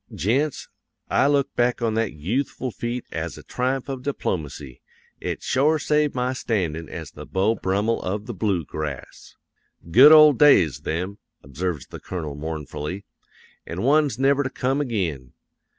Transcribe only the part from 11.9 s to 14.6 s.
Colonel mournfully, 'an' ones never to